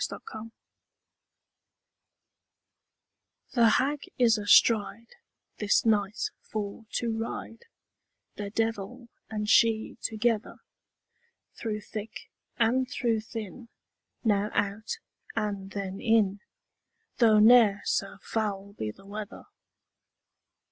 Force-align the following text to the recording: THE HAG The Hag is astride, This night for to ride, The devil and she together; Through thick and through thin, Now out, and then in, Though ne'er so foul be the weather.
THE 0.09 0.17
HAG 0.31 0.49
The 3.51 3.69
Hag 3.69 3.99
is 4.17 4.35
astride, 4.39 5.09
This 5.59 5.85
night 5.85 6.31
for 6.39 6.87
to 6.93 7.15
ride, 7.15 7.65
The 8.35 8.49
devil 8.49 9.09
and 9.29 9.47
she 9.47 9.99
together; 10.01 10.57
Through 11.53 11.81
thick 11.81 12.31
and 12.57 12.89
through 12.89 13.19
thin, 13.21 13.69
Now 14.23 14.49
out, 14.55 14.97
and 15.35 15.69
then 15.69 15.99
in, 16.01 16.39
Though 17.17 17.37
ne'er 17.37 17.83
so 17.85 18.17
foul 18.23 18.73
be 18.73 18.89
the 18.89 19.05
weather. 19.05 19.43